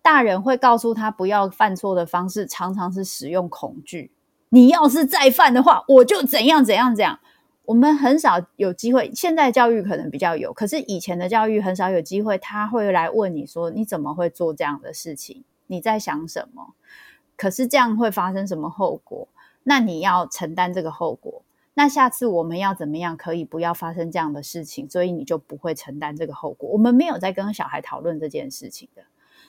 [0.01, 4.13] 大人会告诉他不要犯错的方式，常常是使用恐惧。
[4.47, 7.19] 你要是再犯的话，我就怎样怎样怎样。
[7.65, 12.37] 我们很少有机会，现在教育可能比较有，可是以前的教育很少有机会。
[12.37, 15.43] 他会来问你说：“你怎么会做这样的事情？
[15.67, 16.73] 你在想什么？
[17.37, 19.27] 可是这样会发生什么后果？
[19.63, 21.41] 那你要承担这个后果。
[21.75, 24.89] 那下次我们要怎么样可以不要发生这样的事情？
[24.89, 26.69] 所以你就不会承担这个后果。
[26.69, 29.03] 我们没有在跟小孩讨论这件事情的。”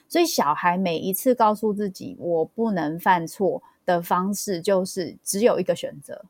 [0.07, 6.25] 所以，小孩每一次告诉自己“我不能犯错”的方式，就是只有一个选择：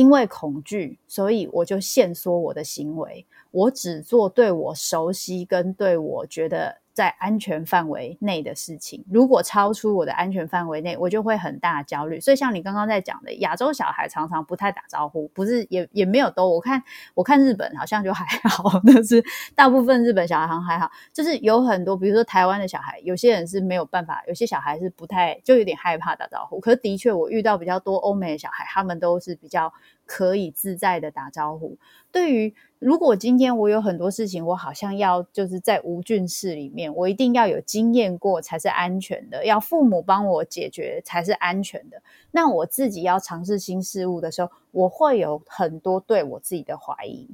[0.00, 6.78] 因为恐惧，所以我就限缩我的行为，我只做对我熟悉跟对我觉得。
[6.92, 12.20] 在安全范围内的事情，如果超出我的安全范围内，我就会很大焦虑。
[12.20, 16.50] 所以，像你刚刚在讲的，亚洲小孩常常不太打招呼，不是也也没有都。
[16.50, 16.82] 我看
[17.14, 26.60] 我看日本好像就还好， 但是大部分日本小孩好像还好，就是有很多，比如说台湾的小孩，有些人是没有办法，有些小孩是不太就有点害怕打招呼。
[26.60, 29.72] 可是的确，我遇到比较多欧美的小孩，他们都是比较
[30.10, 31.78] 可以自在的打招呼。
[32.10, 42.02] 对于如果今天我有很多事情，我好像要就是在无菌室里面，我一定要有经验过才是安全的，要父母帮我解决才是安全的。
[42.32, 47.28] 那我自己要尝试新事物的时候，我会有很多对我自己的怀疑。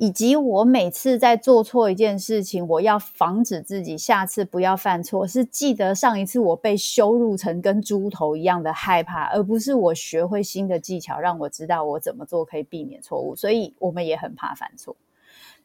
[0.00, 13.36] 以及我每次在做错一件事情，我要防止自己下次不要犯错，是记得上一次我被羞辱成跟猪头一样的害怕，而不是我学会新的技巧，让我知道我怎么做可以避免错误。
[13.36, 14.96] 所以我们也很怕犯错，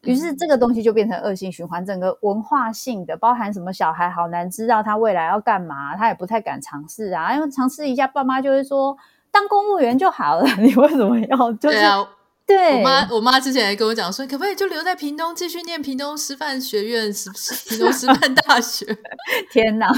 [0.02, 8.98] 于是这个东西就变成恶性循环，整个文化性的，包含什么小孩好难知道他未来要干嘛，他也不太敢尝试啊，因为尝试一下，爸妈就会说
[9.32, 11.78] 当公务员就好了， 你为什么要就是？
[11.78, 12.08] 对，
[12.47, 17.12] 我妈，我妈之前还跟我讲说，可不可以就留在屏东继续念屏东师范学院、
[17.67, 18.86] 屏东师范 大学？
[19.51, 19.91] 天哪！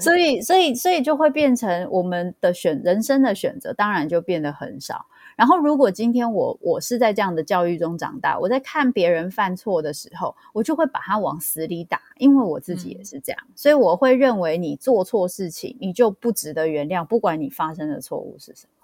[0.00, 5.06] 所以，所以，所以就会变成我们的选人生的选择，当然就变得很少。
[5.36, 18.83] 然后，如果今天我我是在这样的教育中长大，我在看别人犯错的时候，我就会把他往死里打，因为我自己也是这样，嗯、所以我会认为你做错事情，你就不值得原谅，不管你发生的错误是什么。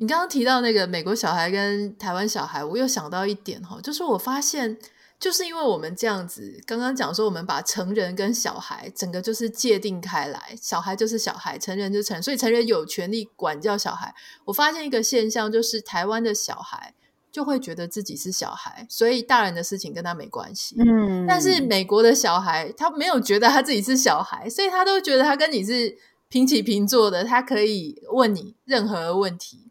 [0.00, 4.78] 你刚刚提到那个美国小孩跟台湾小孩，我又想到一点哈，就是我发现，
[5.18, 14.14] 就是因为我们这样子，刚刚讲说我们把成人跟小孩整个就是界定开来，小孩就是小孩，成人就是成人，所以成人有权利管教小孩。
[14.44, 16.94] 我发现一个现象，就是台湾的小孩
[17.32, 20.76] 就会觉得自己是小孩，所以大人的事情跟他没关系。
[20.78, 29.67] 嗯，但是美国的小孩他没有觉得他自己是小孩，所以他都觉得他跟你是平起平坐的，他可以问你任何问题。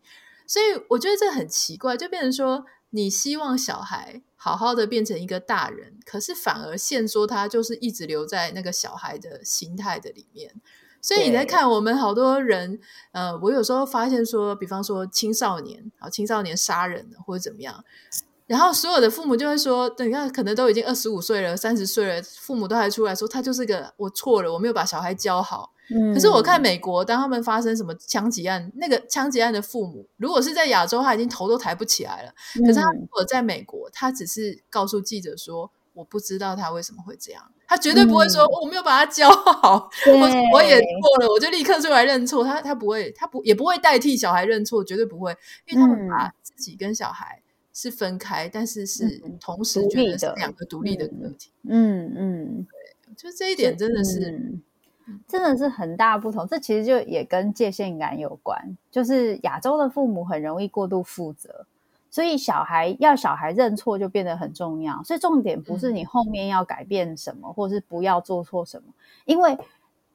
[0.47, 10.55] 所以我觉得这很奇怪，就变成说，你希望小孩好好的变成一个大人，可是反而现说他就是一直留在那个小孩的心态的里面。
[11.01, 12.79] 所以你在看我们好多人，
[13.12, 17.83] 呃，我有时候发现说，比方说青少年啊，青少年杀人了或者怎么样，
[18.45, 25.73] 然后所有的父母就会说，等一下可能都已经二十五岁了、三十岁了，父母都还出来说，他就是个我错了，我没有把小孩教好。
[26.13, 32.34] 可是我看美国，当他们发生什么枪击案，那个枪击案的父母，如果是在亚洲，他已经头都抬不起来了。
[32.65, 45.32] 可是他如果在美国，他只是告诉记者说：“我不知道他为什么会这样。”他绝对不会说：“我没有把他教好，我我也错了，我就立刻出来认错。”他他不会，他不也不会代替小孩认错，绝对不会，
[45.67, 47.41] 因为他们把自己跟小孩
[47.73, 51.51] 是分开，但是是同时觉得是两个独立的个体。
[51.64, 52.68] 嗯嗯，
[53.05, 54.59] 对，就这一点真的是。
[55.28, 56.47] 真的是很大不同。
[56.47, 61.66] 这其实就也跟界限感有关，就是亚洲的父母很容易过度负责，
[62.10, 65.01] 所以小孩要小孩认错就变得很重要。
[65.03, 68.93] 所以重点不是你后面要改变什么，或是不要做错什么，
[69.26, 69.58] 因为。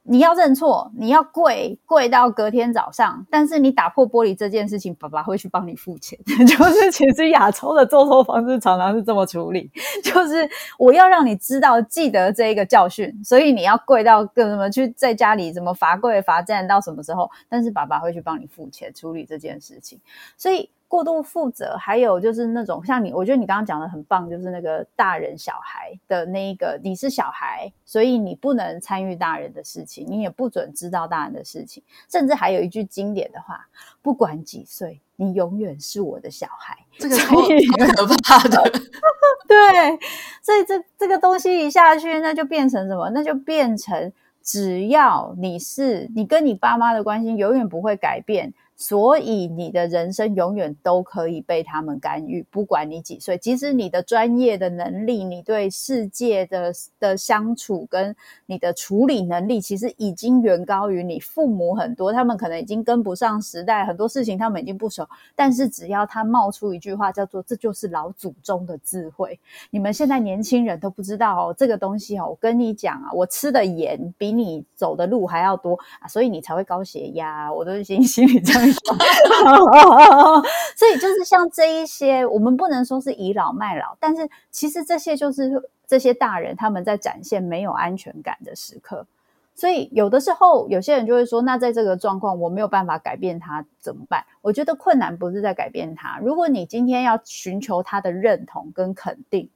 [0.04, 6.18] 你要认错，你要跪跪到隔天早上，但是你打破玻璃这件事情，爸爸会去帮你付钱。
[6.46, 9.70] 就是其实亚洲的做错方式常常是这么处理，
[10.02, 10.48] 就是
[10.78, 20.00] 我要让你知道记得这一个教训，所以你要跪到跟什么去在家里怎么罚跪罚站到什么时候，但是爸爸会去帮你付钱处理这件事情，
[20.36, 20.68] 所以。
[20.92, 33.66] 过度负责，还有就是那种像你，我觉得你刚刚讲的很棒，就是那个大人小孩的那一个，你是小孩，所以你不能参与大人的事情，你也不准知道大人的事情，甚至还有一句经典的话：
[34.02, 36.76] 不管几岁，你永远是我的小孩。
[36.98, 38.62] 这个超可怕的，
[39.48, 39.98] 对，
[40.42, 43.08] 所以这这个东西一下去，那就变成什么？
[43.14, 44.12] 那就变成
[44.42, 48.52] 只要你是你跟你爸妈的关系永远不会改变。
[48.82, 58.16] 所以你的人生永远都可以被他们干预，不管你几岁，即使你的专业的能力、你对世界的的相处跟
[58.46, 62.12] 你的处理能力，其实已经远高于你父母很多。
[62.12, 65.08] 他们可能已经跟不上时代，很多事情他们已经不熟。
[65.36, 69.38] 但是只要他冒出一句话，叫做“这就是老祖宗的智慧”，
[69.70, 77.52] 你们现在年轻人都不知道哦，这个东西哦，我跟你讲啊，我吃的盐比你走的路还要多啊，所以你才会高血压。
[77.52, 78.71] 我都心 心里这样。
[80.76, 89.06] 所以就是像这一些，我们不能说是倚老卖老，但是其实这些就是这些大人他们在展现没有安全感的时刻。
[89.54, 99.50] 所以有的时候，有些人就会说：“那在这个状况，我没有办法改变他怎么办？”我觉得困难不是在改变他，如果你今天要寻求他的认同跟肯定，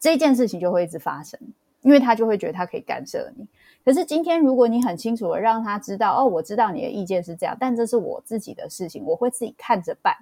[0.00, 1.38] 这件事情就会一直发生，
[1.82, 3.46] 因为他就会觉得他可以干涉你。
[3.86, 10.12] 可是今天，如果你很清楚的让他知道，哦，我知道你的意见是这样，但这是我自己的事情，我会自己看着办。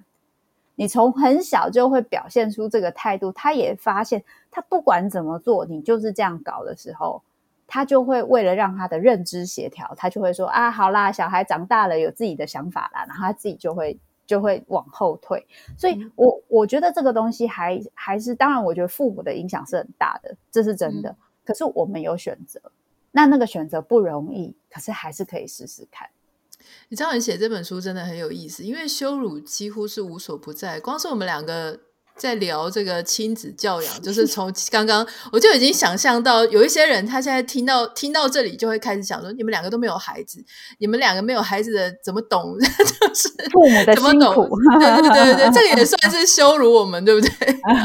[0.75, 7.23] 你从很小就会表现出这个态度，他也发现，他不管怎么做，你就是这样搞的时候，
[7.65, 13.97] 他就会为了让他的认知协调，他就会说啊，好啦，小孩长大了，有自己的想法啦，然后他自己就会
[14.27, 15.43] 就会往后退。
[15.75, 21.09] 所以我，我我觉得这个东西还还是，当然，我觉得父母的影响是很大的，这是真的。
[21.09, 21.15] 嗯。
[21.43, 22.61] 可是我们有选择。
[23.15, 26.09] 那那个选择不容易，可是还是可以试试看。
[26.89, 31.79] 你知道你写这本书真的很有意思，因为羞辱几乎是无所不在，光是我们两个。
[32.17, 40.43] 在聊这个亲子教养，就是从刚刚我就已经想象到，有一些人他现在听到听到这里就会开始想说：你们两个都没有孩子，
[40.79, 42.55] 你们两个没有孩子的怎么懂？
[42.59, 42.65] 就
[43.13, 44.49] 是父母的辛苦。
[44.79, 47.29] 对对对对，这个也算是羞辱我们，对不对？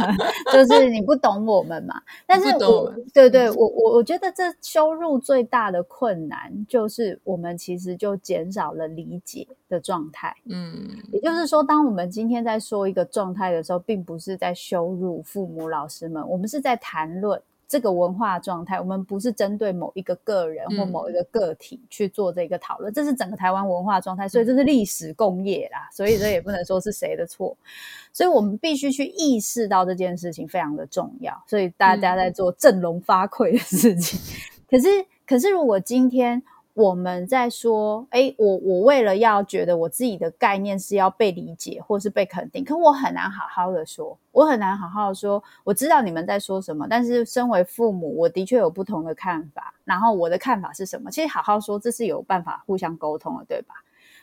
[0.53, 2.01] 就是你不懂我们嘛。
[2.27, 10.35] 但是我，我对对，我我我觉得这羞辱最大的困难就是我们其实就减少了理解的状态。
[10.49, 18.79] 嗯，也就是说，当我们今天在说一个状态的时候，并不是在羞辱父母、老师们，我们是在谈论这个文化状态。
[18.79, 25.89] 我们不是针对某一个个人或某一个个体去做这个讨论，嗯、这是整个台湾文化状态，所以这是历史共业啦。
[25.91, 27.57] 所以这也不能说是谁的错，
[28.13, 31.43] 所以我们必须去意识到这件事情非常的重要。
[31.47, 34.21] 所以大家在做振聋发聩的事情。
[34.71, 34.89] 可是，
[35.27, 36.41] 可是如果今天。
[36.81, 51.11] 我们在说，诶，我我为了要觉得我自己的概念是要被理解或是被肯定，可我很难好好的说，我很难好好的说，我知道你们在说什么，但是身为父母，我的确有不同的看法，然后我的看法是什么？
[51.11, 53.75] 其实好好说，这是有办法互相沟通的，对吧？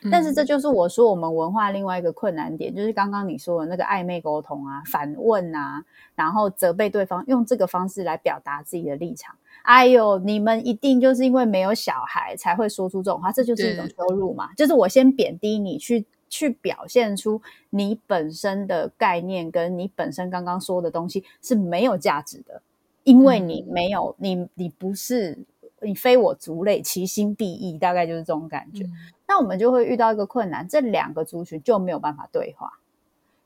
[0.02, 0.10] 嗯。
[0.10, 5.84] 但是这就是我说我们文化另外一个困难点，就是刚刚你说的那个暧昧沟通啊、反问啊，
[6.16, 9.36] 然后责备对方，用这个方式来表达自己的立场。
[9.68, 14.50] 哎呦，你们一定就是因为没有小孩才会说出这种话，这就是一种羞辱嘛。
[14.54, 22.62] 就是我先贬低你，去去表现出你本身的概念跟你本身刚刚说的东西是没有价值的，
[23.04, 25.38] 因为你没有，嗯、你你不是，
[25.82, 28.84] 你非我族类，其心必异，大概就是这种感觉。
[28.84, 28.92] 嗯、
[29.28, 32.72] 那我们就会遇到一个困难，这两个族群就没有办法对话。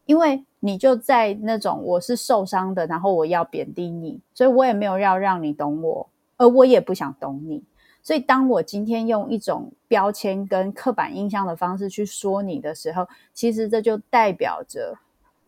[0.06, 7.62] 因为你就在那种我是受伤的，然后我要贬低你，所以我也没有要让你懂我，而我也不想懂你。
[8.02, 14.98] 所以当我今天用一种标签跟刻板印象的方式去说你的时候，其实这就代表着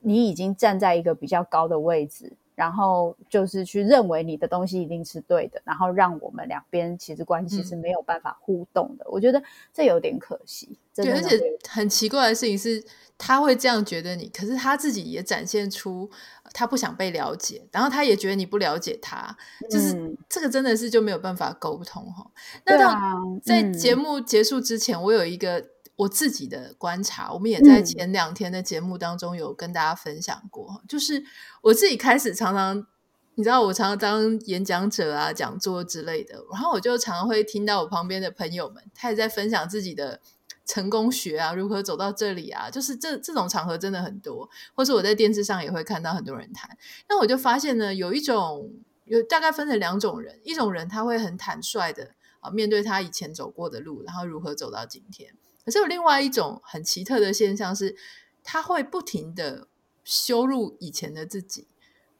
[0.00, 9.04] 你已经站在一个比较高的位置，然后就是去认为你的东西一定是对的，然后让我们两边其实关系是没有办法互动的。
[9.04, 9.42] 嗯、我觉得
[9.72, 10.78] 这有点可惜。
[10.94, 12.84] 对，而且很奇怪的事情是，
[13.18, 16.08] 他会这样觉得你，可是他自己也展现出
[16.52, 19.36] 他不想被了解，然后他也觉得你不了解他，
[19.68, 22.30] 就是、嗯、这个真的是就没有办法沟通哈。
[22.64, 25.73] 那在节目结束之前，嗯、我有一个。
[25.96, 31.24] 我自己的观察，我们也在前两天的节目当中有跟大家分享过，嗯、就是
[31.62, 32.86] 我自己开始常常，
[33.36, 40.20] 你知道，我常常当演讲者啊、讲座之类的，然后我就常常会听到我旁边的朋友们，他也在分享自己的
[40.66, 46.76] 成功学啊，如何走到这里啊，就是这这种场合真的很多，或是我在电视上也会看到很多人谈。
[47.08, 48.68] 那我就发现呢，有一种
[49.04, 55.34] 有大概分成两种人，一种人他会很坦率的啊面对他以前走过的路，然后如何走到今天。
[55.64, 57.96] 可是有另外一种很奇特的现象是，
[58.42, 59.66] 他会不停的
[60.04, 61.66] 羞辱以前的自己，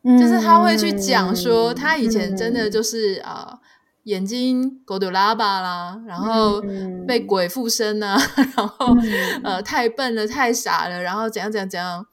[0.03, 3.61] 嗯、就是他会去讲说他以前真的就是啊、嗯呃、
[4.05, 6.63] 眼睛狗丢拉巴啦，然后
[7.07, 12.07] 被鬼附身啊，嗯、 然后、嗯、呃太笨了太傻了，然后怎样怎样怎样，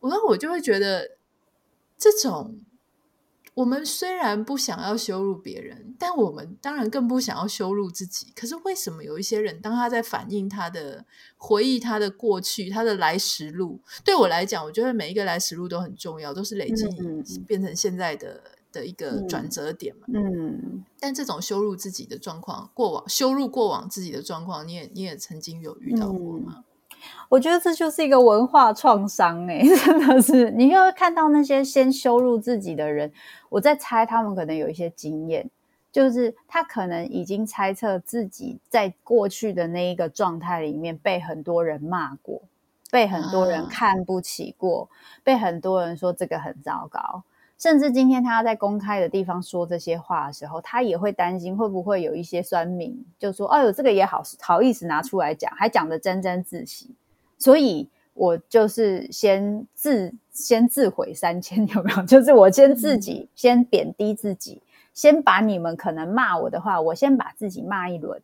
[0.00, 1.16] 然后我就会觉得
[1.96, 2.60] 这种。
[3.54, 8.32] 我们虽然不想要羞辱别人，但我们当然更不想要羞辱自己。
[8.34, 11.04] 可是为什么有一些人，当他在反映他的
[11.36, 16.86] 回忆、他的过去、他的来时路，对我来讲，我觉得每一个来时路都很重要，都是累积
[17.46, 20.06] 变成现在的、嗯、的一个转折点嘛。
[20.14, 20.82] 嗯。
[20.98, 26.54] 但这种羞辱自己的状况，过往羞辱过往自己的状况，你也你也曾经有遇到过吗？
[26.56, 26.64] 嗯
[27.28, 33.12] 我觉得这就是一个文化创伤哎， 真的是，你又会看到那些先羞辱自己的人，
[33.48, 35.48] 我在猜他们可能有一些经验，
[35.90, 42.42] 就是他可能已经猜测自己在过去的那一个状态里面被很多人骂过，
[42.90, 44.88] 被很多人看不起过，
[45.24, 47.22] 被很多人说这个很糟糕，
[47.62, 56.90] 甚至今天他要在公开的地方说这些话的时候，他也会担心会不会有一些酸民就说：“哎呦，这个也好好意思拿出来讲，还讲得沾沾自喜。”
[57.38, 62.02] 所以我就是先自先自毁三千， 有没有？
[62.02, 64.60] 就是我先自己先贬低自己，
[64.92, 68.20] 先把你们可能骂我的话，我先把自己骂一轮，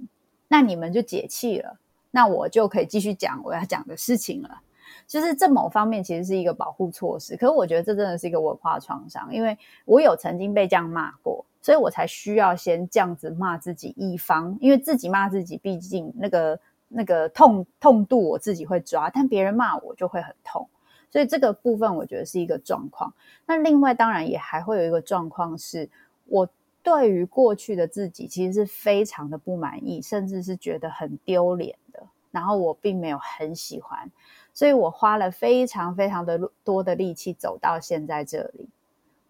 [0.48, 1.76] 那你们就解气了，
[2.10, 4.62] 那我就可以继续讲我要讲的事情了。
[5.08, 16.60] 就是这某方面其实是一个保护措施，可是我觉得这真的是一个文化创伤，因为我有曾经被这样骂过，所以我才需要先这样子骂自己一方，因为自己骂自己，毕竟那个。
[16.90, 20.66] 那个痛痛度我自己会抓，但别人骂我就会很痛，
[21.10, 23.12] 所以这个部分我觉得是一个状况。
[23.44, 25.90] 那另外当然也还会有一个状况是，
[26.24, 26.48] 我
[26.82, 32.02] 对于过去的自己其实是非常的不满意，甚至是觉得很丢脸的。
[32.30, 34.10] 然后我并没有很喜欢，
[34.58, 38.68] 所以我花了非常非常的多的力气走到现在这里。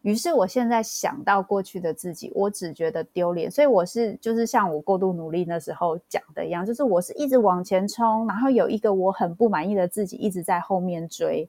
[0.01, 11.47] 于是我现在想到过去的自己，我只觉得丢脸，所以我是就是像我过度努力那时候讲的一样，就是我是一直往前冲，然后有一个我很不满意的自己一直在后面追，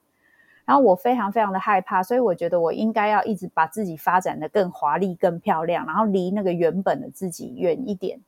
[0.66, 8.20] 然后我非常非常的害怕，所以我觉得我应该要一直把自己发展的更华丽、更漂亮，然后离那个原本的自己远一点。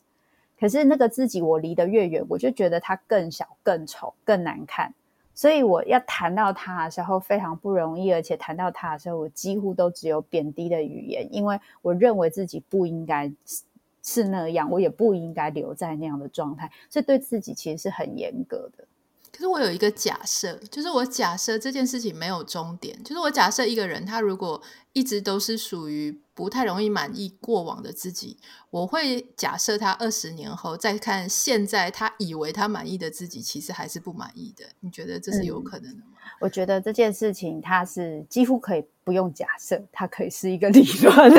[0.58, 4.94] 可是那个自己我离得越远，我就觉得它更小、更丑、更难看。
[5.34, 13.32] 所以我要谈到他的时候非常不容易，而且谈到他的时候，我几乎都只有贬低的语言，因为我认为自己不应该
[14.02, 18.84] 是那样，我也不应该留在那样的状态，所以对自己其实是很严格的。
[19.42, 24.62] 可是我有一个假设，就是我假设这件事情没有终点，就是我假设一个人他如果
[24.92, 28.38] 一直都是属于不太容易满意过往的自己，
[28.70, 34.64] 我会假设他二十年后再看现在他以为他满意的自己，其实还是不满意的。
[34.78, 36.12] 你觉得这是有可能的吗？
[36.14, 41.30] 嗯我觉得这件事情它是几乎可以不用假设，它可以是一个 理论，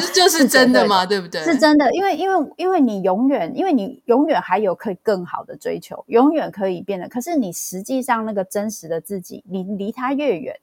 [0.00, 1.40] 是 就是真的嘛，对不对？
[1.42, 7.08] 是真的，因为因为因为你永远，因为你永远还有可以更好的追求，永远可以变得。
[7.08, 10.58] 可是你实际上那个真实的自己，你离他越远，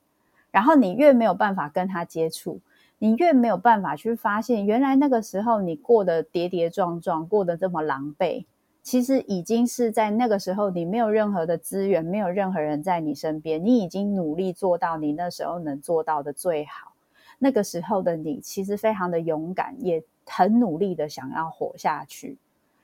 [0.52, 2.60] 然后你越没有办法跟他接触，
[3.00, 8.44] 你越没有办法去发现，原来那个时候你过得跌跌撞撞，过得这么狼狈。
[8.84, 16.92] 其实已经是在那个时候，你没有任何的资源，没有任何人在你身边，你已经努力做到你那时候能做到的最好。
[17.40, 22.38] 那个时候的你其实非常的勇敢，也很努力的想要活下去。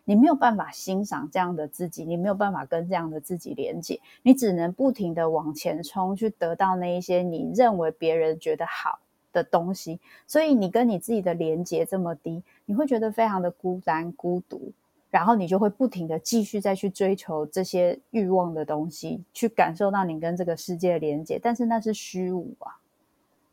[0.06, 9.00] 你没有办法欣赏这样的自己，你没有办法跟这样的自己连接，你只能不停的往前冲，去得到那一些你认为别人觉得好
[9.34, 10.00] 的东西。
[10.26, 14.72] 所以你跟你自己的连接这么低，你会觉得非常的孤单、孤独。
[15.10, 22.78] 然后你就会不停的继续再去追求这些欲望的东西，去感受到你跟这个世界连接，但是那是虚无啊。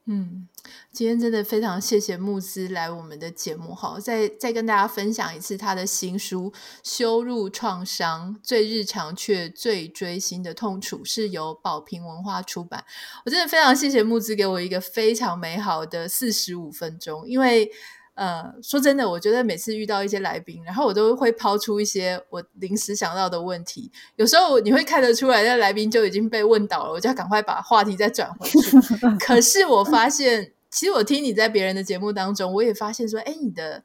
[0.09, 0.47] 嗯，
[0.93, 6.53] 今天真的非常谢谢慕姿来我们的节目哈，再再跟大家分享一次他的新书
[6.85, 12.85] 《羞辱创伤：最日常却最锥心的痛楚》，是由宝瓶文化出版。
[13.25, 17.71] 我真的非常谢谢慕姿给我一个非常美好的四十五分钟，因为。
[18.17, 23.93] 呃，说真的，我觉得每次遇到一些来宾，然后我都会抛出一些我临时想到的问题。
[24.17, 28.59] 有时候你会看得出来，那来宾就已经被问倒了，我就要赶快把话题再转回去。
[29.21, 33.85] 可是我发现，其实我听你在别人的节目当中，我也发现说，哎，你的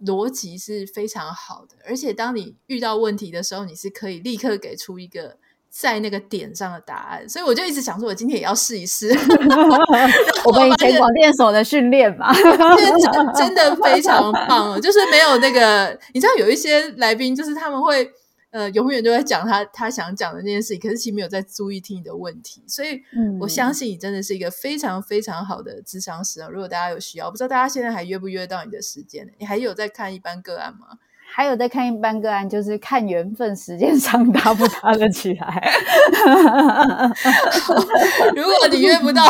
[0.00, 5.36] 逻辑是非常好的，而且当你遇到问题的时候，你是可以立刻给出一个。
[5.70, 9.08] 在那个点上的答案，所以我就一直想说，我今天也要试一试。
[10.44, 12.52] 我们以前广电所的训练嘛，真
[13.36, 14.80] 真的非常棒。
[14.80, 18.10] 就是没有那个，你知道，有一些来宾，就是他们会
[18.50, 22.64] 呃，永远都在讲他他想讲的那件事情，可是其实没有在注意听你的问题。
[22.66, 23.00] 所以
[23.40, 26.48] 我相信你真的是一个非常非常好的智商师啊。
[26.50, 29.32] 如果大家有需要，不知道大家现在还约不约到你的时间？
[29.38, 30.98] 你还有在看一般个案吗？
[31.32, 35.72] 还有在看一般个案，就是看缘分，时间 上搭不搭得起来。
[38.34, 39.22] 如果你约不到，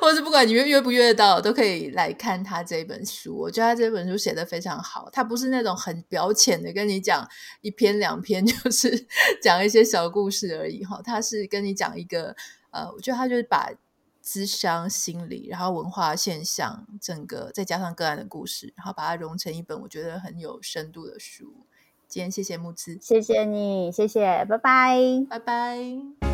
[0.00, 3.36] 或是不管你约约不约得到，都可以来看他这本书。
[3.36, 7.28] 我觉得他这本书写得非常好，他不是那种很表浅的跟你讲
[7.60, 9.06] 一篇两篇， 就是
[9.42, 11.00] 讲一些小故事而已哈。
[11.04, 12.34] 他是跟你讲一个，
[12.70, 13.70] 呃，我觉得他就是把。
[14.24, 21.66] 咨商心理，然后文化现象，整个再加上个案的故事，然后把它融成一本我觉得很有深度的书。
[22.08, 24.98] 今天谢谢木子，谢谢你，谢谢，拜拜，
[25.28, 26.31] 拜拜。